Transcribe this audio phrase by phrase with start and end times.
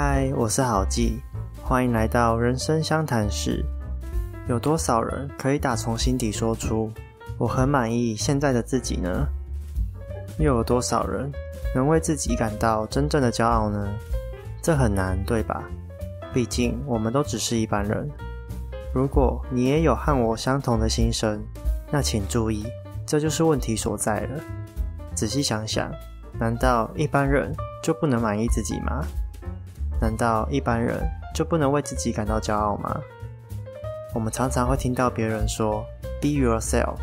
[0.00, 1.20] 嗨，我是郝记，
[1.60, 3.66] 欢迎来到人生相谈室。
[4.48, 6.88] 有多少人可以打从心底说出
[7.36, 9.26] 我很满意现在的自己呢？
[10.38, 11.28] 又有多少人
[11.74, 13.88] 能为自己感到真正的骄傲呢？
[14.62, 15.64] 这很难，对吧？
[16.32, 18.08] 毕竟我们都只是一般人。
[18.94, 21.42] 如果你也有和我相同的心声，
[21.90, 22.64] 那请注意，
[23.04, 24.40] 这就是问题所在了。
[25.16, 25.90] 仔细想想，
[26.38, 27.52] 难道一般人
[27.82, 29.04] 就不能满意自己吗？
[30.00, 31.00] 难道一般人
[31.34, 33.00] 就不能为自己感到骄傲吗？
[34.14, 35.84] 我们常常会听到别人说
[36.20, 36.96] “be yourself”，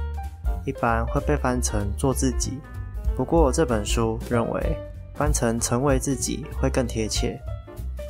[0.65, 2.59] 一般会被翻成“做自己”。
[3.15, 4.77] 不过这本书认为
[5.13, 7.39] 翻成“成为自己”会更贴切。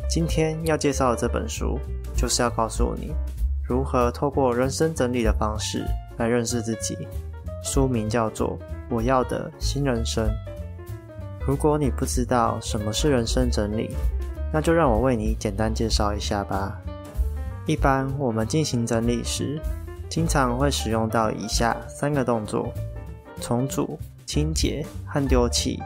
[0.09, 1.79] 今天要介绍的这本书，
[2.15, 3.13] 就是要告诉你
[3.67, 5.83] 如何透过人生整理的方式
[6.17, 6.97] 来认识自己。
[7.63, 8.57] 书名叫做
[8.89, 10.23] 《我要的新人生》。
[11.45, 13.89] 如果你不知道什么是人生整理，
[14.55, 16.79] 那就让我为你简单介绍一下吧。
[17.65, 19.61] 一般我们进行整理时，
[20.09, 22.71] 经常会使用到以下三个动作：
[23.41, 25.77] 重组、清洁和丢弃。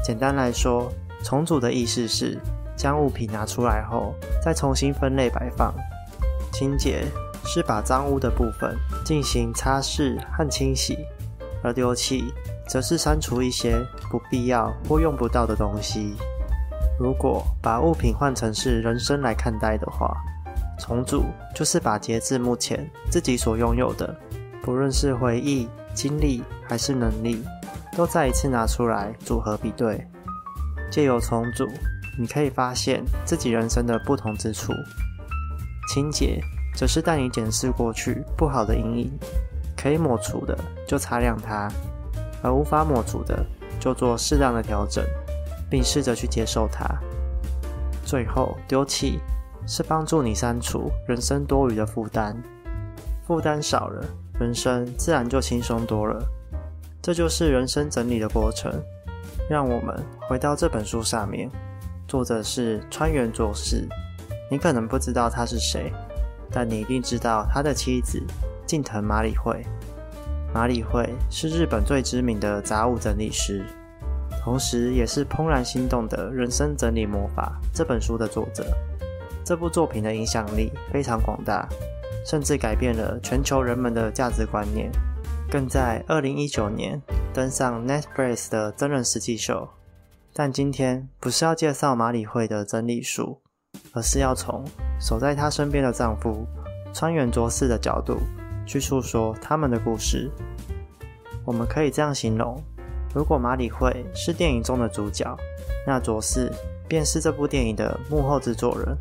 [0.00, 0.88] 简单来说，
[1.24, 2.38] 重组的意思是
[2.76, 5.74] 将物品拿出来后，再重新分类摆放；
[6.52, 7.04] 清洁
[7.44, 10.94] 是把脏污的部分进行擦拭和清洗；
[11.64, 12.32] 而丢弃
[12.68, 13.76] 则是删除一些
[14.08, 16.14] 不必要或用不到的东西。
[16.98, 20.16] 如果把物品换成是人生来看待的话，
[20.78, 24.14] 重组就是把截至目前自己所拥有的，
[24.62, 27.44] 不论是回忆、经历还是能力，
[27.96, 30.04] 都再一次拿出来组合比对。
[30.90, 31.68] 借由重组，
[32.18, 34.72] 你可以发现自己人生的不同之处。
[35.94, 36.40] 清洁
[36.74, 39.18] 则是带你检视过去不好的阴影，
[39.76, 41.70] 可以抹除的就擦亮它，
[42.42, 43.44] 而无法抹除的
[43.78, 45.04] 就做适当的调整，
[45.70, 46.86] 并试着去接受它。
[48.04, 49.20] 最后丢弃。
[49.70, 52.34] 是帮助你删除人生多余的负担，
[53.26, 54.02] 负担少了，
[54.40, 56.24] 人生自然就轻松多了。
[57.02, 58.72] 这就是人生整理的过程。
[59.46, 59.94] 让我们
[60.26, 61.50] 回到这本书上面，
[62.06, 63.86] 作者是川原卓士。
[64.50, 65.92] 你可能不知道他是谁，
[66.50, 68.18] 但你一定知道他的妻子
[68.64, 69.62] 近藤麻里惠。
[70.54, 73.62] 麻里惠是日本最知名的杂物整理师，
[74.48, 78.64] 同时也是《怦然心动的人生整理魔法》这本书的作者。
[79.44, 81.68] 这部作品的影响力非常广大，
[82.24, 84.90] 甚至改变了全球人们的价值观念，
[85.50, 86.98] 更在二零一九年
[87.34, 89.68] 登上 Netflix 的真人实际秀。
[90.32, 93.42] 但今天不是要介绍马里会的整理术，
[93.92, 94.64] 而是要从
[94.98, 96.46] 守在她身边的丈夫
[96.94, 98.16] 川原卓士的角度
[98.66, 100.30] 去诉说他们的故事。
[101.44, 102.58] 我们可以这样形容：
[103.14, 105.36] 如果马里会是电影中的主角，
[105.86, 106.52] 那卓士
[106.86, 108.96] 便是这部电影的幕后制作人。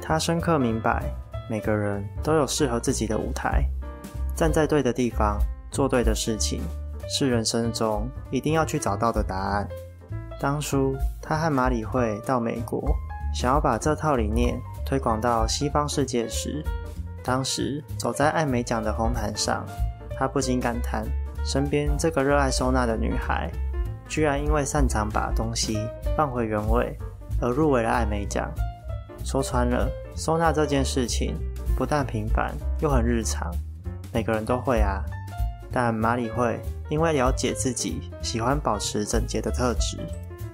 [0.00, 1.04] 他深刻明白，
[1.50, 3.64] 每个人都有适合自己的舞台，
[4.34, 5.38] 站在对的地方，
[5.70, 6.60] 做对的事情，
[7.08, 9.68] 是人生中一定要去找到的答案。
[10.40, 12.82] 当初他和马里会到美国，
[13.34, 16.64] 想要把这套理念推广到西方世界时，
[17.22, 19.64] 当时走在艾美奖的红毯上，
[20.18, 21.06] 他不禁感叹：
[21.44, 23.50] 身边这个热爱收纳的女孩，
[24.08, 25.76] 居然因为擅长把东西
[26.16, 26.96] 放回原位，
[27.40, 28.50] 而入围了艾美奖。
[29.24, 31.34] 说穿了，收纳这件事情
[31.76, 33.50] 不但平凡，又很日常，
[34.12, 35.02] 每个人都会啊。
[35.72, 36.60] 但马里会
[36.90, 39.98] 因为了解自己喜欢保持整洁的特质，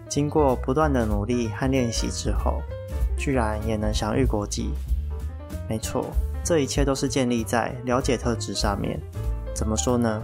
[0.09, 2.63] 经过不断的努力和练习之后，
[3.17, 4.71] 居然也能享誉国际。
[5.69, 6.07] 没错，
[6.45, 9.01] 这一切都是建立在了解特质上面。
[9.55, 10.23] 怎么说呢？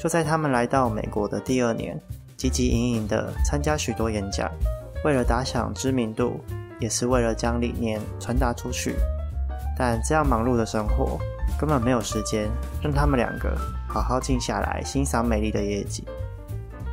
[0.00, 2.00] 就在他们来到美国的第二年，
[2.38, 4.50] 汲汲营营的参加许多演讲，
[5.04, 6.40] 为了打响知名度。
[6.80, 8.96] 也是为了将理念传达出去，
[9.76, 11.18] 但这样忙碌的生活
[11.58, 12.48] 根本没有时间
[12.82, 13.54] 让他们两个
[13.86, 16.02] 好好静下来欣赏美丽的夜景。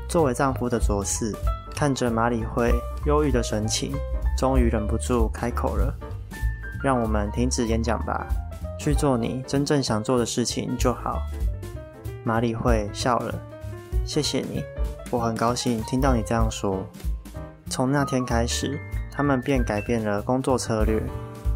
[0.09, 1.34] 作为丈夫的卓四
[1.74, 2.74] 看着马里会
[3.06, 3.94] 忧郁的神情，
[4.38, 5.95] 终于忍不住开口了
[6.83, 8.27] ：“让我们停止演讲吧，
[8.77, 11.21] 去做你真正想做的事情就好。”
[12.27, 13.33] 马里会笑了
[14.06, 14.62] ：“谢谢你，
[15.09, 16.85] 我很高兴听到你这样说。”
[17.71, 18.77] 从那天开始。
[19.09, 21.01] 他们便改变了工作策略，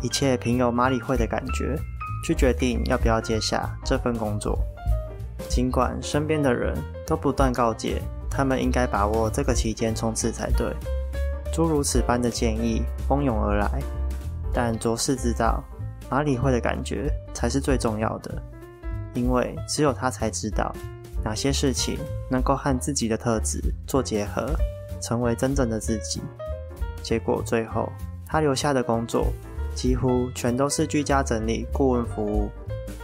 [0.01, 1.77] 一切凭由马里会的感觉
[2.25, 4.57] 去决定要不要接下这份工作。
[5.47, 6.75] 尽管身边的人
[7.05, 8.01] 都不断告诫
[8.31, 10.75] 他们应该把握这个期间冲刺才对，
[11.53, 13.69] 诸如此般的建议蜂拥而来，
[14.51, 15.63] 但卓士知道
[16.09, 18.41] 马里会的感觉才是最重要的，
[19.13, 20.73] 因为只有他才知道
[21.23, 21.97] 哪些事情
[22.29, 24.53] 能够和自己的特质做结合，
[25.01, 26.21] 成为真正的自己。
[27.03, 27.91] 结果最后，
[28.25, 29.27] 他留下的工作
[29.75, 32.49] 几乎全都是居家整理顾问服务，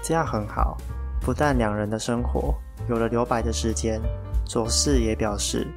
[0.02, 0.78] 这样很好，
[1.22, 2.54] 不但两人的生活
[2.88, 4.02] 有了留白的时间，
[4.46, 5.68] 卓氏也表示，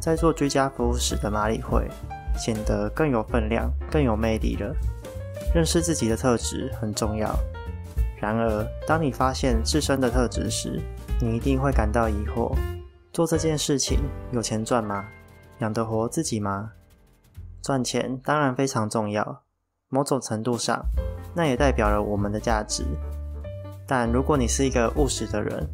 [0.00, 1.88] 在做居家服务时的马里会
[2.36, 4.74] 显得更有分量、更有魅力了。
[5.54, 7.38] 认识自己的特质很重要。
[8.22, 10.80] 然而，当你发现自身的特质时，
[11.20, 12.56] 你一定会感到疑惑：
[13.12, 13.98] 做这件事情
[14.30, 15.08] 有钱赚吗？
[15.58, 16.70] 养得活自己吗？
[17.60, 19.42] 赚钱当然非常重要，
[19.88, 20.80] 某种程度上，
[21.34, 22.84] 那也代表了我们的价值。
[23.88, 25.68] 但如果你是一个务实的人，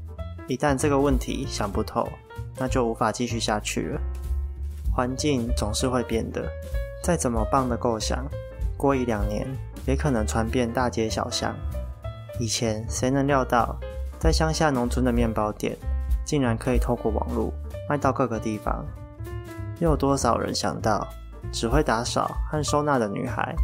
[0.47, 2.09] 一旦这个问题想不透，
[2.57, 4.01] 那就无法继续下去了。
[4.91, 6.51] 环境总是会变的，
[7.05, 8.25] 再怎么棒的构想，
[8.75, 9.47] 过一两年
[9.87, 11.55] 也可能传遍大街小巷。
[12.39, 13.77] 以前谁能料到，
[14.19, 15.77] 在乡下农村的面包店，
[16.25, 17.53] 竟然可以透过网络
[17.89, 18.85] 卖到各个地方？
[19.81, 21.07] 又有多少人想到，
[21.53, 23.55] 只会打扫和收纳的女孩，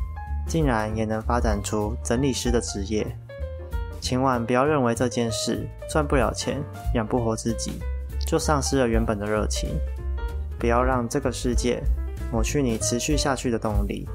[0.46, 3.06] 竟然也能发展出整理师的职业？
[4.00, 6.62] 千万不要认为这件事赚不了钱、
[6.94, 7.80] 养不活自己，
[8.26, 9.70] 就丧失了原本的热情。
[10.58, 11.82] 不要让这个世界
[12.32, 14.08] 抹去你持续下去的动力。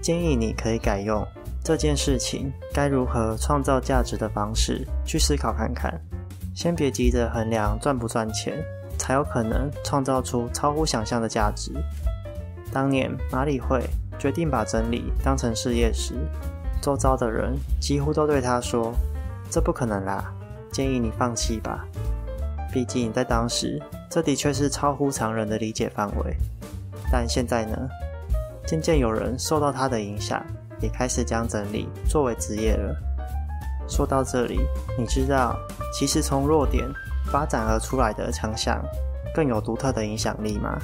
[0.00, 1.26] 建议你可以改用。
[1.64, 5.98] 这件事情该如何创造价值的方式去思考看看，
[6.54, 8.62] 先别急着衡量赚不赚钱，
[8.98, 11.72] 才有可能创造出超乎想象的价值。
[12.70, 13.82] 当年马里会
[14.18, 16.12] 决定把整理当成事业时，
[16.82, 18.92] 周遭的人几乎都对他说
[19.48, 20.30] ：“这不可能啦，
[20.70, 21.86] 建议你放弃吧。”
[22.70, 23.80] 毕竟在当时，
[24.10, 26.36] 这的确是超乎常人的理解范围。
[27.10, 27.88] 但现在呢？
[28.66, 30.44] 渐渐有人受到他的影响。
[30.84, 32.94] 也开始将整理作为职业了。
[33.88, 34.60] 说到这里，
[34.98, 35.58] 你知道，
[35.92, 36.86] 其实从弱点
[37.32, 38.82] 发展而出来的强项，
[39.34, 40.78] 更有独特的影响力吗？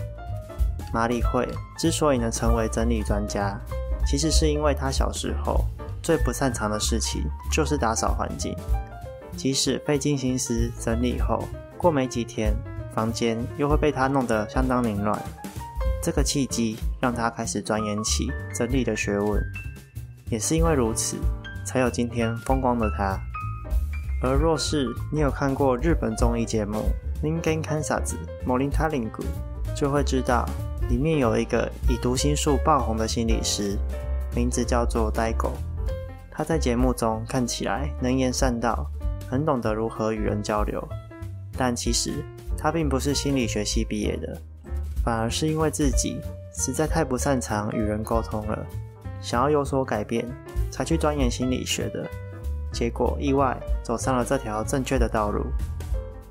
[0.93, 1.49] 马里会
[1.79, 3.59] 之所以能成为整理专家，
[4.07, 5.65] 其实是因为他小时候
[6.03, 8.57] 最不擅长的事情就是打扫环境。
[9.37, 11.45] 即使费尽心思整理后，
[11.79, 12.55] 过没几天，
[12.93, 15.19] 房间又会被他弄得相当凌乱。
[16.03, 19.41] 这个契机让他开始钻研起整理的学问。
[20.31, 21.17] 也是因为如此，
[21.67, 23.19] 才有今天风光的他。
[24.23, 26.91] 而若是你有看过日本综艺节目
[27.25, 28.05] 《Ningen Kansas》
[28.47, 29.25] 莫林塔林谷，
[29.75, 30.47] 就会知道
[30.89, 33.79] 里面有一个以读心术爆红的心理师，
[34.37, 35.53] 名字叫做呆狗。
[36.31, 38.87] 他在节目中看起来能言善道，
[39.29, 40.87] 很懂得如何与人交流，
[41.57, 42.25] 但其实
[42.57, 44.41] 他并不是心理学系毕业的，
[45.03, 46.21] 反而是因为自己
[46.55, 48.67] 实在太不擅长与人沟通了。
[49.21, 50.27] 想要有所改变，
[50.71, 52.07] 才去钻研心理学的，
[52.73, 55.47] 结果意外走上了这条正确的道路。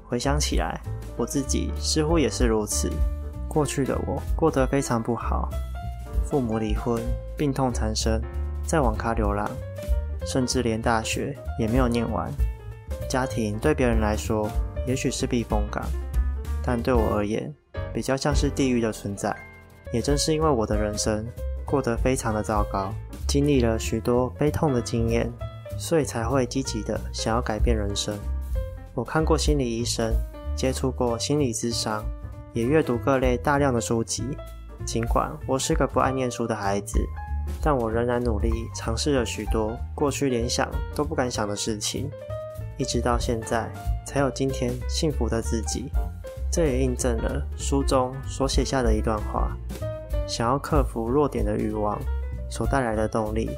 [0.08, 0.82] 回想起来，
[1.16, 2.90] 我自己似乎也是如此。
[3.48, 5.50] 过去的我过得非常不好，
[6.26, 7.02] 父母离婚，
[7.38, 8.22] 病痛缠身，
[8.66, 9.50] 在网咖流浪，
[10.26, 12.32] 甚至连大学也没有念完。
[13.08, 14.50] 家庭对别人来说
[14.88, 15.84] 也许是避风港，
[16.64, 17.54] 但对我而言，
[17.94, 19.36] 比较像是地狱的存在。
[19.92, 21.26] 也正是因为我的人生。
[21.70, 22.92] 过得非常的糟糕，
[23.28, 25.32] 经历了许多悲痛的经验，
[25.78, 28.18] 所以才会积极的想要改变人生。
[28.96, 30.12] 我看过心理医生，
[30.56, 32.04] 接触过心理咨商，
[32.54, 34.24] 也阅读各类大量的书籍。
[34.84, 37.00] 尽管我是个不爱念书的孩子，
[37.62, 42.10] 但我仍然努力尝试了许多过去连想都不敢想的事情，
[42.78, 43.72] 一直到现在
[44.08, 45.92] 才有今天幸福的自己。
[46.52, 49.56] 这也印证了书中所写下的一段话。
[50.30, 52.00] 想要克服弱点的欲望
[52.50, 53.50] 所带来的动力，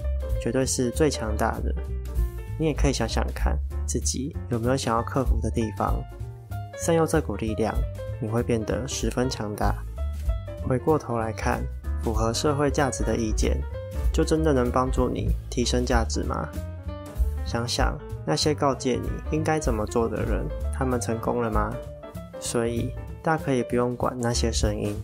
[0.42, 1.76] 绝对是最强大的。
[2.58, 6.02] 你也可以想想看，自己有没有想要克服的地方，
[6.78, 7.76] 善用这股力量，
[8.22, 9.76] 你会变得十分强大。
[10.66, 11.62] 回过头来看，
[12.02, 13.62] 符合社会价值的意见，
[14.14, 16.48] 就真的能帮助你提升价值吗？
[17.46, 21.74] 想想那些告诫你应该怎么做的人，他们成功了吗？
[22.40, 24.96] 所以，大可以不用管那些声音。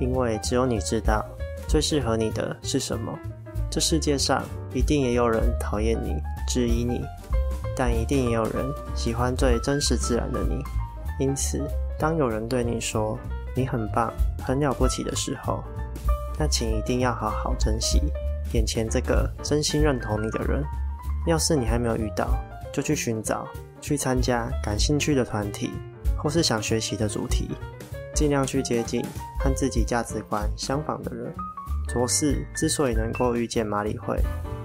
[0.00, 1.24] 因为只有你知道
[1.68, 3.12] 最适合你的是什么。
[3.70, 6.14] 这世界上一定也有人讨厌你、
[6.46, 7.00] 质疑你，
[7.76, 10.62] 但一定也有人喜欢最真实自然的你。
[11.18, 11.60] 因此，
[11.98, 13.18] 当有人对你说
[13.56, 14.12] 你很棒、
[14.44, 15.62] 很了不起的时候，
[16.38, 18.00] 那请一定要好好珍惜
[18.52, 20.62] 眼前这个真心认同你的人。
[21.26, 22.36] 要是你还没有遇到，
[22.72, 23.48] 就去寻找、
[23.80, 25.70] 去参加感兴趣的团体，
[26.16, 27.50] 或是想学习的主题。
[28.14, 29.04] 尽量去接近
[29.44, 31.30] 和自己价值观相仿的人。
[31.86, 34.18] 卓氏之所以能够遇见马里会，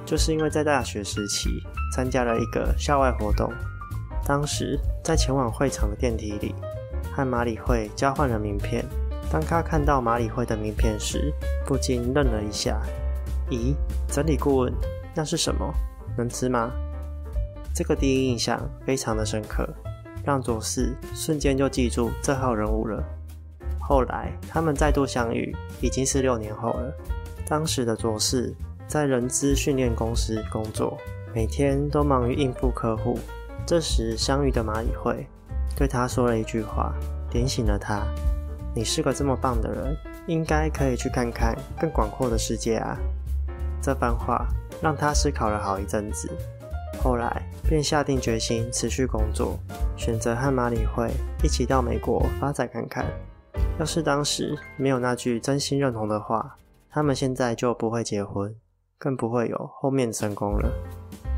[0.06, 1.62] 就是因为在大学时期
[1.94, 3.52] 参加了一个校外活动。
[4.26, 6.56] 当时在前往会场的电梯里，
[7.14, 8.86] 和马里会交换了名片。
[9.30, 11.34] 当他看到马里会的名片时，
[11.66, 12.80] 不禁愣了一下。
[13.50, 13.76] 咦，
[14.08, 14.74] 整理顾问，
[15.14, 15.70] 那是什么？
[16.18, 16.72] 能吃吗？
[17.76, 19.68] 这个第一印象非常的深刻，
[20.24, 23.04] 让卓士瞬间就记住这号人物了。
[23.90, 26.94] 后来他们再度相遇，已经是六年后了。
[27.48, 28.54] 当时的卓士
[28.88, 30.96] 在人资训练公司工作，
[31.34, 33.18] 每天都忙于应付客户。
[33.66, 35.26] 这时相遇的马里会
[35.76, 36.94] 对他说了一句话，
[37.32, 38.06] 点醒了他
[38.76, 42.96] ：“你是个这么棒的人，应该可以去看看更广阔的世界啊。”
[43.82, 44.46] 这番话
[44.84, 46.30] 让他思考了好一阵子，
[47.02, 49.58] 后来便下定决心持续工作，
[49.98, 51.10] 选择和马里会
[51.44, 53.04] 一起到美国发展看看。
[53.80, 56.58] 要是当时没有那句真心认同的话，
[56.90, 58.54] 他们现在就不会结婚，
[58.98, 60.70] 更不会有后面成功了。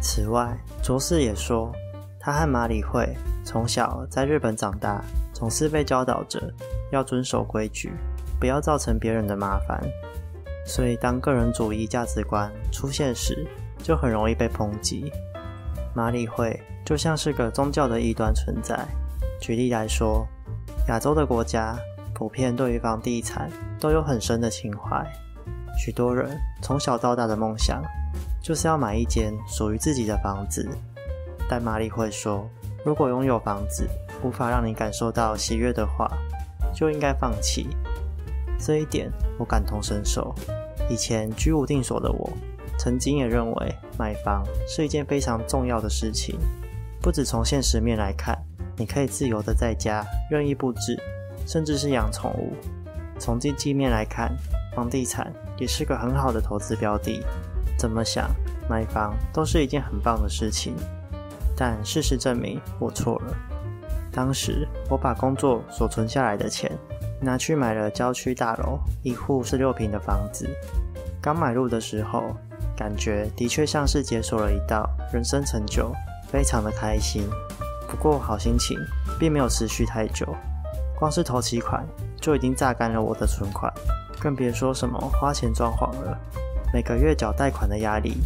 [0.01, 1.71] 此外，卓士也说，
[2.19, 6.41] 他和马里会从小在日本长大，总是被教导着
[6.91, 7.91] 要遵守规矩，
[8.39, 9.79] 不要造成别人的麻烦。
[10.65, 13.47] 所以，当个人主义价值观出现时，
[13.83, 15.11] 就很容易被抨击。
[15.93, 18.83] 马里会就像是个宗教的异端存在。
[19.39, 20.25] 举例来说，
[20.87, 21.77] 亚洲的国家
[22.21, 23.49] 普遍对于房地产
[23.79, 25.03] 都有很深的情怀，
[25.75, 27.81] 许多人从小到大的梦想
[28.39, 30.69] 就是要买一间属于自己的房子。
[31.49, 32.47] 但玛丽会说，
[32.85, 33.89] 如果拥有房子
[34.21, 36.07] 无法让你感受到喜悦的话，
[36.71, 37.65] 就应该放弃。
[38.59, 40.31] 这一点我感同身受。
[40.91, 42.29] 以前居无定所的我，
[42.77, 46.37] 曾经也认为买房是一件非常重要的事情。
[47.01, 48.37] 不止从现实面来看，
[48.77, 50.95] 你可以自由的在家任意布置，
[51.45, 52.53] 甚至是养宠物。
[53.19, 54.35] 从经济面来看，
[54.75, 57.23] 房地产也是个很好的投资标的。
[57.77, 58.29] 怎么想，
[58.69, 60.75] 买房都是一件很棒的事情。
[61.55, 63.35] 但事实证明，我错了。
[64.11, 66.71] 当时我把工作所存下来的钱。
[67.23, 70.49] 拿去买了郊区大楼，一户是六平的房子。
[71.21, 72.35] 刚买入的时候，
[72.75, 75.93] 感觉的确像是解锁了一道人生成就，
[76.31, 77.29] 非常的开心。
[77.87, 78.75] 不过好心情
[79.19, 80.25] 并没有持续太久，
[81.01, 81.83] 光是头期款
[82.19, 83.73] 就已经榨干了我的存款，
[84.19, 86.15] 更别说什么花钱装潢了。
[86.71, 88.17] 每个月缴贷款的压力，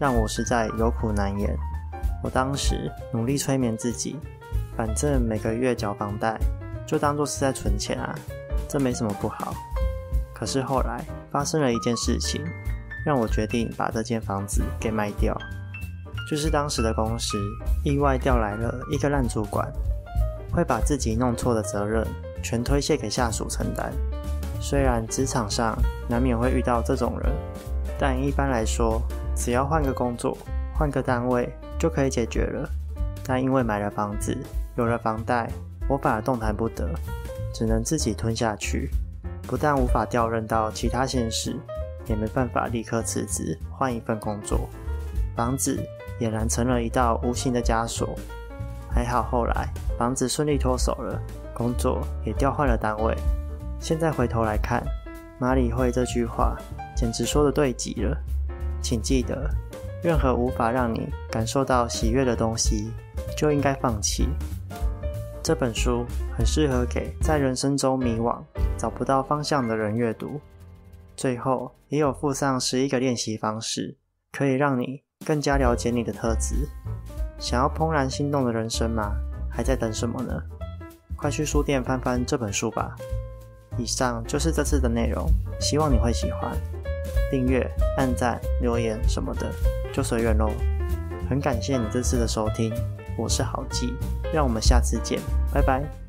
[0.00, 1.54] 让我实在有苦难言。
[2.24, 4.16] 我当时努力催眠自己，
[4.74, 6.40] 反正每个月缴房贷，
[6.86, 8.14] 就当做是在存钱啊。
[8.66, 9.52] 这没什么不好，
[10.32, 12.42] 可是后来发生了一件事情，
[13.04, 15.36] 让我决定把这间房子给卖掉。
[16.30, 17.36] 就是当时的公司
[17.84, 19.70] 意外调来了一个烂主管，
[20.52, 22.06] 会把自己弄错的责任
[22.42, 23.92] 全推卸给下属承担。
[24.60, 25.76] 虽然职场上
[26.08, 27.32] 难免会遇到这种人，
[27.98, 29.02] 但一般来说，
[29.34, 30.36] 只要换个工作、
[30.74, 32.68] 换个单位就可以解决了。
[33.24, 34.36] 但因为买了房子，
[34.76, 35.50] 有了房贷，
[35.88, 36.88] 我反而动弹不得。
[37.54, 38.88] 只能自己吞下去，
[39.46, 41.54] 不但无法调任到其他县市，
[42.06, 44.68] 也没办法立刻辞职换一份工作，
[45.36, 45.78] 房子
[46.18, 48.18] 俨然成了一道无形的枷锁。
[48.94, 49.68] 还好后来
[49.98, 51.20] 房子顺利脱手了，
[51.54, 53.16] 工作也调换了单位。
[53.80, 54.84] 现在回头来看，
[55.38, 56.56] 马里会这句话
[56.94, 58.16] 简直说的对极了。
[58.80, 59.48] 请记得，
[60.02, 62.90] 任何无法让你感受到喜悦的东西，
[63.36, 64.28] 就应该放弃。
[65.42, 66.04] 这本书
[66.36, 68.40] 很适合给在人生中迷惘、
[68.76, 70.40] 找不到方向的人阅读。
[71.16, 73.96] 最后也有附上十一个练习方式，
[74.30, 76.68] 可以让你更加了解你的特质。
[77.42, 79.16] 想要怦然心动的人生吗？
[79.50, 80.40] 还在等什么呢？
[81.16, 82.94] 快去书店翻翻这本书吧。
[83.76, 85.28] 以上就是这次的内容，
[85.60, 86.56] 希望你会喜欢。
[87.32, 89.50] 订阅、按赞、留言什么的
[89.92, 90.50] 就随缘喽。
[91.28, 92.72] 很感谢你这次的收听。
[93.18, 93.92] 我是郝记，
[94.32, 95.18] 让我们下次见，
[95.52, 96.01] 拜拜。